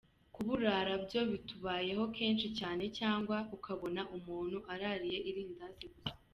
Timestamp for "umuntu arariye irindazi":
4.17-5.85